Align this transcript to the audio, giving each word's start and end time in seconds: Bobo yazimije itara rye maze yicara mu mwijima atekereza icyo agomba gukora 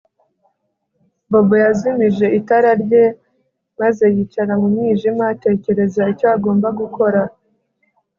Bobo 1.29 1.55
yazimije 1.65 2.25
itara 2.39 2.71
rye 2.83 3.03
maze 3.79 4.03
yicara 4.15 4.53
mu 4.61 4.67
mwijima 4.73 5.23
atekereza 5.33 6.01
icyo 6.13 6.27
agomba 6.35 6.67
gukora 6.79 7.21